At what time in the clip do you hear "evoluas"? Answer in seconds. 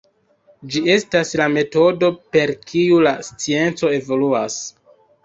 3.99-4.57